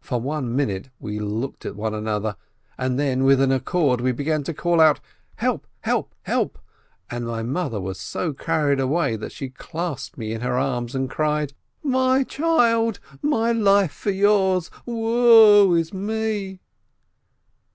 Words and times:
For 0.00 0.18
one 0.18 0.56
minute 0.56 0.88
we 0.98 1.18
looked 1.18 1.66
at 1.66 1.76
one 1.76 1.92
another, 1.92 2.36
and 2.78 2.98
then 2.98 3.24
with 3.24 3.38
one 3.38 3.52
accord 3.52 4.00
we 4.00 4.12
began 4.12 4.42
to 4.44 4.54
call 4.54 4.80
out, 4.80 4.98
"Help! 5.36 5.66
help! 5.80 6.14
help!" 6.22 6.58
and 7.10 7.26
my 7.26 7.42
mother 7.42 7.78
was 7.78 8.00
so 8.00 8.32
carried 8.32 8.80
away 8.80 9.14
that 9.16 9.30
she 9.30 9.50
clasped 9.50 10.16
me 10.16 10.32
in 10.32 10.40
her 10.40 10.56
arms 10.58 10.94
and 10.94 11.10
cried: 11.10 11.52
"My 11.82 12.24
child, 12.24 12.98
my 13.20 13.52
life 13.52 13.92
for 13.92 14.10
yours, 14.10 14.70
woe 14.86 15.74
is 15.74 15.92
me 15.92 16.60